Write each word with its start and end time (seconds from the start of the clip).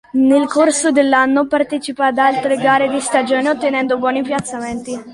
Nel 0.13 0.47
corso 0.47 0.89
dell'anno 0.91 1.45
partecipa 1.45 2.07
ad 2.07 2.17
altre 2.17 2.57
gare 2.57 2.89
di 2.89 2.99
stagione, 2.99 3.49
ottenendo 3.49 3.99
buoni 3.99 4.23
piazzamenti. 4.23 4.99